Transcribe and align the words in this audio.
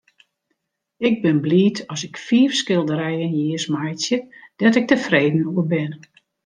Ik 1.09 1.17
bin 1.23 1.37
bliid 1.45 1.77
as 1.93 2.01
ik 2.07 2.15
fiif 2.25 2.51
skilderijen 2.61 3.31
jiers 3.37 3.65
meitsje 3.73 4.17
dêr't 4.57 4.79
ik 4.79 4.87
tefreden 4.89 5.47
oer 5.53 5.67
bin. 5.75 5.91